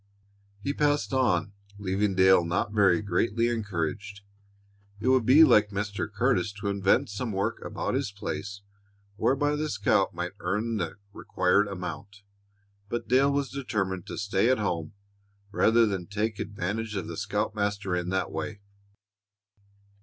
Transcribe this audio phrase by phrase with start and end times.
[0.63, 4.21] He passed on, leaving Dale not very greatly encouraged.
[4.99, 6.11] It would be like Mr.
[6.11, 8.61] Curtis to invent some work about his place
[9.15, 12.23] whereby the scout might earn the required amount,
[12.89, 14.93] but Dale was determined to stay at home
[15.51, 18.59] rather than take advantage of the scoutmaster in that way.